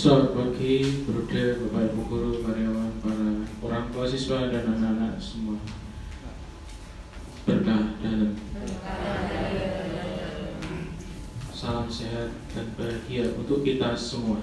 [0.00, 5.60] Selamat pagi, Bruder, Bapak Ibu Guru, karyawan, para orang tua siswa dan anak-anak semua.
[7.44, 8.32] Berkah dalam
[11.52, 14.40] salam sehat dan bahagia untuk kita semua.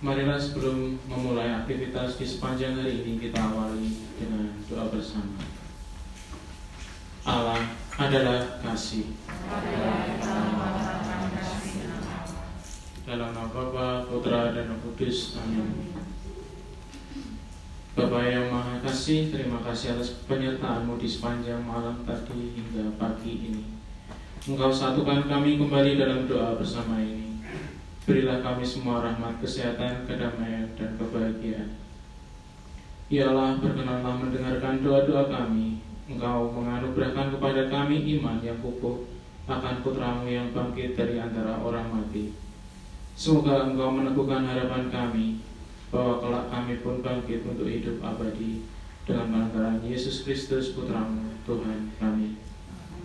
[0.00, 5.44] Marilah sebelum memulai aktivitas di sepanjang hari ini kita awali dengan doa bersama.
[7.28, 7.60] Allah
[8.00, 9.12] adalah kasih.
[13.04, 15.36] Dalam nama Bapa, Putra, dan Roh Kudus.
[15.36, 15.92] Amin.
[17.92, 23.64] Bapak yang Maha Kasih, terima kasih atas penyertaanmu di sepanjang malam tadi hingga pagi ini.
[24.48, 27.44] Engkau satukan kami kembali dalam doa bersama ini.
[28.08, 31.76] Berilah kami semua rahmat kesehatan, kedamaian, dan kebahagiaan.
[33.12, 35.84] Ya Allah, berkenanlah mendengarkan doa-doa kami.
[36.08, 39.04] Engkau menganugerahkan kepada kami iman yang kukuh
[39.44, 42.32] akan putramu yang bangkit dari antara orang mati.
[43.14, 45.38] Semoga Engkau meneguhkan harapan kami
[45.94, 48.66] bahwa kelak kami pun bangkit untuk hidup abadi
[49.06, 52.42] dengan pengantaran Yesus Kristus Putramu, Tuhan kami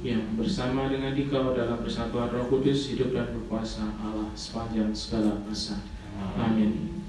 [0.00, 5.82] yang bersama dengan Dikau dalam persatuan Roh Kudus hidup dan berkuasa Allah sepanjang segala masa.
[6.38, 7.04] Amin.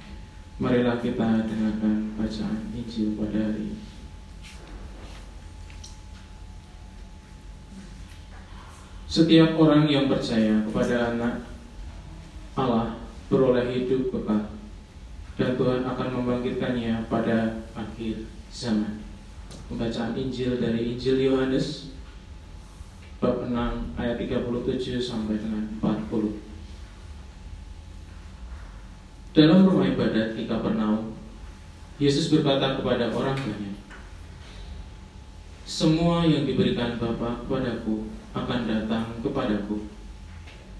[0.59, 3.79] Marilah kita dengarkan bacaan Injil pada hari ini.
[9.09, 11.48] Setiap orang yang percaya kepada anak
[13.29, 14.59] beroleh hidup kekal
[15.39, 18.99] dan Tuhan akan membangkitkannya pada akhir zaman.
[19.71, 21.93] Pembacaan Injil dari Injil Yohanes
[23.21, 23.53] bab 6
[23.95, 26.49] ayat 37 sampai dengan 40.
[29.29, 31.13] Dalam rumah ibadat di Kapernaum,
[32.01, 33.77] Yesus berkata kepada orang banyak,
[35.69, 39.85] Semua yang diberikan Bapa kepadaku akan datang kepadaku,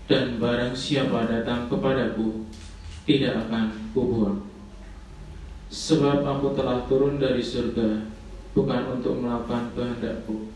[0.09, 2.49] dan barang siapa datang kepadaku,
[3.05, 4.41] tidak akan kubuang.
[5.69, 8.09] Sebab aku telah turun dari surga,
[8.57, 10.49] bukan untuk melakukan kehendakku,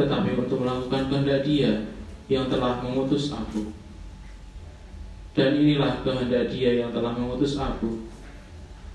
[0.00, 1.92] tetapi untuk melakukan kehendak dia
[2.32, 3.68] yang telah mengutus aku.
[5.36, 8.08] Dan inilah kehendak dia yang telah mengutus aku,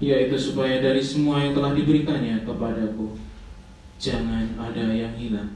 [0.01, 3.13] yaitu supaya dari semua yang telah diberikannya kepadaku,
[4.01, 5.53] jangan ada yang hilang,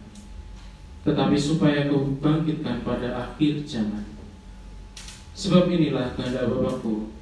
[1.01, 4.18] tetapi supaya kau bangkitkan pada akhir zaman.
[5.39, 7.15] Sebab inilah kehendak Bapakku,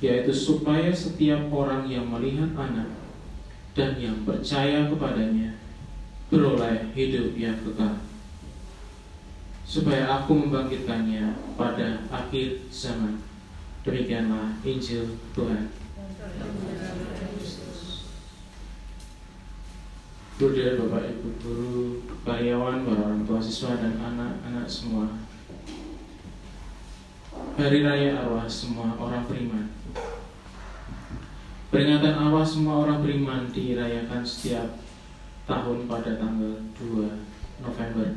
[0.00, 2.88] yaitu supaya setiap orang yang melihat anak
[3.76, 5.52] dan yang percaya kepadanya
[6.32, 8.00] beroleh hidup yang kekal.
[9.68, 13.20] Supaya aku membangkitkannya pada akhir zaman.
[13.84, 15.68] Demikianlah Injil Tuhan.
[20.40, 21.78] Bruder, Bapak, Ibu, Guru,
[22.22, 25.27] karyawan, para orang tua siswa, dan anak-anak semua
[27.58, 29.66] Hari Raya Arwah semua orang beriman.
[31.74, 34.78] Peringatan arwah semua orang beriman dirayakan setiap
[35.42, 37.18] tahun pada tanggal 2
[37.58, 38.14] November.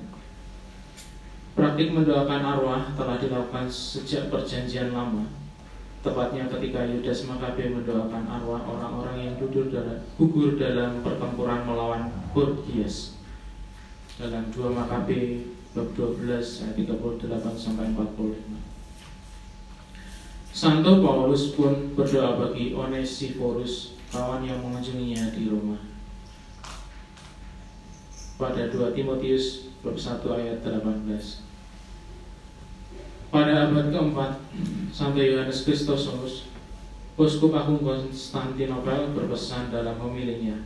[1.57, 5.25] Praktik mendoakan arwah telah dilakukan sejak perjanjian lama
[6.05, 13.17] Tepatnya ketika Yudas Makabe mendoakan arwah orang-orang yang gugur dalam, gugur dalam pertempuran melawan Gorgias.
[14.21, 16.29] Dalam 2 Makabe bab 12
[16.61, 18.80] ayat 38 sampai 45.
[20.61, 25.73] Santo Paulus pun berdoa bagi Onesiphorus, kawan yang mengunjunginya di Roma.
[28.37, 31.41] Pada 2 Timotius bab 1 ayat 18.
[33.33, 34.37] Pada abad keempat,
[34.93, 36.45] Santo Yohanes Kristosomos,
[37.17, 40.61] Uskup Agung Konstantinopel berpesan dalam homilinya,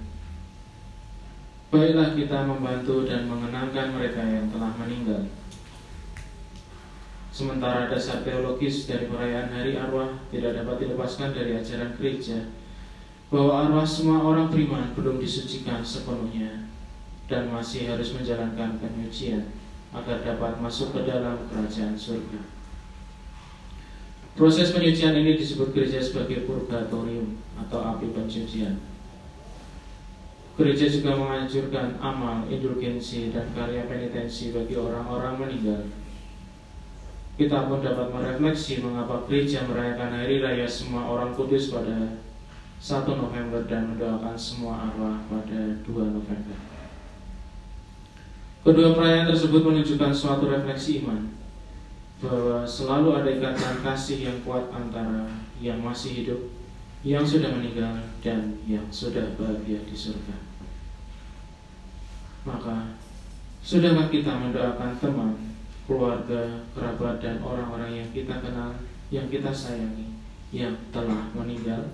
[1.71, 5.23] Baiklah kita membantu dan mengenangkan mereka yang telah meninggal.
[7.35, 12.47] Sementara dasar teologis dari perayaan Hari Arwah tidak dapat dilepaskan dari ajaran gereja,
[13.27, 16.71] bahwa arwah semua orang beriman belum disucikan sepenuhnya
[17.27, 19.51] dan masih harus menjalankan penyucian
[19.91, 22.39] agar dapat masuk ke dalam kerajaan surga.
[24.39, 28.79] Proses penyucian ini disebut gereja sebagai purgatorium atau api penyucian.
[30.55, 35.83] Gereja juga menganjurkan amal, indulgensi, dan karya penitensi bagi orang-orang meninggal.
[37.35, 42.23] Kita pun dapat merefleksi mengapa gereja merayakan hari raya semua orang kudus pada
[42.79, 46.57] 1 November dan mendoakan semua arwah pada 2 November.
[48.63, 51.35] Kedua perayaan tersebut menunjukkan suatu refleksi iman
[52.23, 55.27] bahwa selalu ada ikatan kasih yang kuat antara
[55.59, 56.41] yang masih hidup,
[57.03, 60.35] yang sudah meninggal, dan yang sudah bahagia di surga.
[62.47, 62.97] Maka,
[63.61, 65.54] sudahkah kita mendoakan teman,
[65.85, 68.73] keluarga, kerabat, dan orang-orang yang kita kenal
[69.13, 70.17] yang kita sayangi
[70.49, 71.93] yang telah meninggal.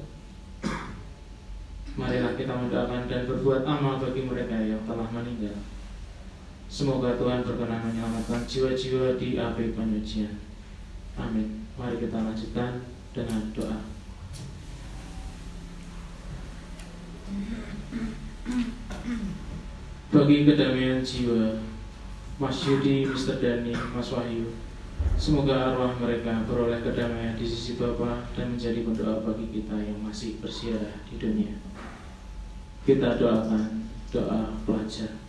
[1.91, 5.59] Marilah kita mendoakan dan berbuat amal bagi mereka yang telah meninggal.
[6.71, 10.39] Semoga Tuhan berkenan menyelamatkan jiwa-jiwa di api penyucian.
[11.19, 11.67] Amin.
[11.75, 13.91] Mari kita lanjutkan dengan doa.
[20.11, 21.59] Bagi kedamaian jiwa,
[22.41, 23.37] Mas Yudi, Mr.
[23.37, 24.49] Dani, Mas Wahyu,
[25.13, 30.41] semoga arwah mereka beroleh kedamaian di sisi Bapa dan menjadi pendoa bagi kita yang masih
[30.41, 31.53] bersiarah di dunia.
[32.81, 35.21] Kita doakan doa pelajar.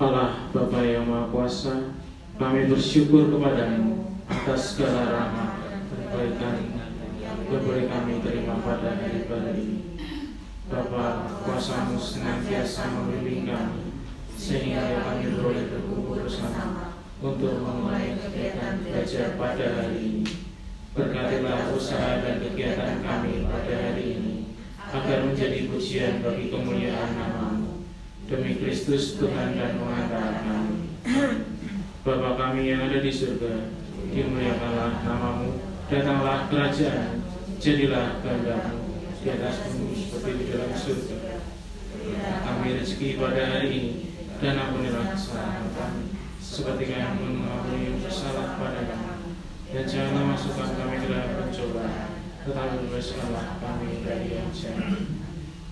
[0.00, 1.92] Allah Bapa yang Maha Kuasa,
[2.40, 6.56] kami bersyukur kepadamu atas segala rahmat dan kebaikan
[7.20, 10.00] yang boleh kami terima pada hari baru ini.
[10.72, 13.85] Bapa, kuasamu senantiasa membimbing kami,
[14.36, 20.24] sehingga kami boleh berkumpul bersama untuk memulai kegiatan belajar pada hari ini.
[20.96, 24.36] Berkatilah usaha dan kegiatan kami pada hari ini,
[24.92, 27.84] agar menjadi pujian bagi kemuliaan namamu.
[28.26, 30.78] Demi Kristus Tuhan dan pengantara kami.
[32.00, 33.72] Bapa kami yang ada di surga,
[34.12, 35.58] dimuliakanlah namamu,
[35.90, 37.22] datanglah kerajaan,
[37.58, 41.18] jadilah kehendakmu di atas bumi seperti di dalam surga.
[42.16, 43.65] Kami rezeki pada hari
[46.56, 49.36] kami seperti kami pun mengampuni yang bersalah pada kami.
[49.68, 52.08] Dan janganlah masukkan kami ke dalam pencobaan,
[52.48, 55.04] tetapi bebaskanlah kami dari yang jahat.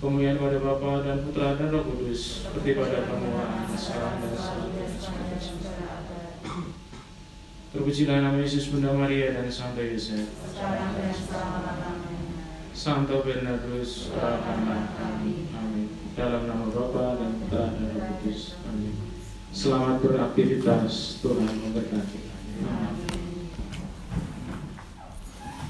[0.04, 4.68] Kemuliaan pada Bapa dan Putra dan Roh Kudus, seperti pada permulaan, sekarang dan selalu
[7.72, 10.36] Terpujilah nama Yesus Bunda Maria dan Santo Yosef.
[12.76, 15.48] Santo Bernardus, doakanlah kami.
[15.48, 15.88] Amin.
[16.12, 18.60] Dalam nama Bapa dan Putra dan Roh Kudus.
[18.68, 19.13] Amin.
[19.54, 22.18] Selamat beraktivitas, Tuhan memberkati.
[22.66, 23.03] Amin.